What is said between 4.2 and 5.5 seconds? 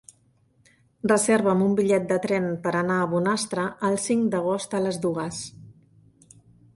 d'agost a les dues.